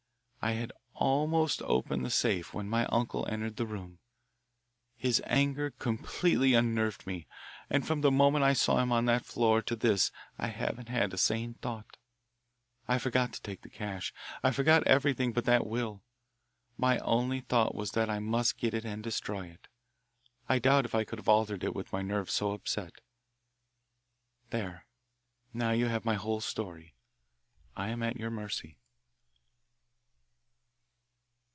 I 0.43 0.53
had 0.53 0.71
almost 0.95 1.61
opened 1.61 2.03
the 2.03 2.09
safe 2.09 2.51
when 2.51 2.67
my 2.67 2.87
uncle 2.87 3.27
entered 3.27 3.57
the 3.57 3.65
room. 3.67 3.99
His 4.97 5.21
anger 5.27 5.69
completely 5.69 6.55
unnerved 6.55 7.05
me, 7.05 7.27
and 7.69 7.85
from 7.85 8.01
the 8.01 8.09
moment 8.09 8.43
I 8.43 8.53
saw 8.53 8.79
him 8.81 8.91
on 8.91 9.05
the 9.05 9.19
floor 9.19 9.61
to 9.61 9.75
this 9.75 10.11
I 10.39 10.47
haven't 10.47 10.89
had 10.89 11.13
a 11.13 11.17
sane 11.17 11.53
thought. 11.53 11.95
I 12.87 12.97
forgot 12.97 13.33
to 13.33 13.41
take 13.43 13.61
the 13.61 13.69
cash, 13.69 14.15
I 14.41 14.49
forgot 14.49 14.81
everything 14.87 15.31
but 15.31 15.45
that 15.45 15.67
will. 15.67 16.01
My 16.75 16.97
only 17.01 17.41
thought 17.41 17.75
was 17.75 17.91
that 17.91 18.09
I 18.09 18.17
must 18.17 18.57
get 18.57 18.73
it 18.73 18.83
and 18.83 19.03
destroy 19.03 19.45
it. 19.45 19.67
I 20.49 20.57
doubt 20.57 20.85
if 20.85 20.95
I 20.95 21.03
could 21.03 21.19
have 21.19 21.29
altered 21.29 21.63
it 21.63 21.75
with 21.75 21.93
my 21.93 22.01
nerves 22.01 22.33
so 22.33 22.53
upset. 22.53 22.93
There, 24.49 24.87
now 25.53 25.69
you 25.69 25.85
have 25.85 26.03
my 26.03 26.15
whole 26.15 26.41
story. 26.41 26.95
I 27.77 27.89
am 27.89 28.01
at 28.01 28.17
your 28.17 28.31
mercy." 28.31 28.79